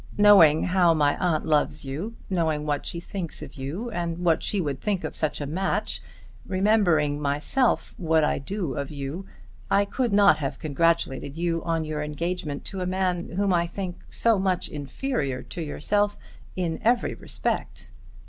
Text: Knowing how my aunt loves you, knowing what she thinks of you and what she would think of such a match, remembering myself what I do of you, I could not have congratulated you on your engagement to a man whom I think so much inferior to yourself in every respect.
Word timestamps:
Knowing 0.17 0.63
how 0.63 0.95
my 0.95 1.15
aunt 1.19 1.45
loves 1.45 1.85
you, 1.85 2.15
knowing 2.27 2.65
what 2.65 2.87
she 2.87 2.99
thinks 2.99 3.43
of 3.43 3.53
you 3.53 3.91
and 3.91 4.17
what 4.25 4.41
she 4.41 4.59
would 4.59 4.81
think 4.81 5.03
of 5.03 5.15
such 5.15 5.39
a 5.39 5.45
match, 5.45 6.01
remembering 6.43 7.21
myself 7.21 7.93
what 7.99 8.23
I 8.23 8.39
do 8.39 8.73
of 8.73 8.89
you, 8.89 9.27
I 9.69 9.85
could 9.85 10.11
not 10.11 10.37
have 10.39 10.57
congratulated 10.57 11.35
you 11.35 11.63
on 11.65 11.85
your 11.85 12.01
engagement 12.01 12.65
to 12.65 12.81
a 12.81 12.87
man 12.87 13.33
whom 13.35 13.53
I 13.53 13.67
think 13.67 14.03
so 14.09 14.39
much 14.39 14.67
inferior 14.69 15.43
to 15.43 15.61
yourself 15.61 16.17
in 16.55 16.79
every 16.83 17.13
respect. 17.13 17.91